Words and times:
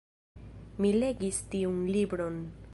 Mi 0.85 0.91
legis 1.03 1.43
tiun 1.53 1.79
libron. 1.97 2.45